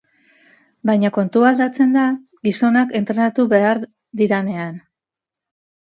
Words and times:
Baina 0.89 1.11
kontua 1.17 1.51
aldatzen 1.51 1.93
da 1.97 2.07
gizonak 2.47 2.97
entrenatu 3.01 3.47
behar 3.55 3.85
direnean. 4.23 4.85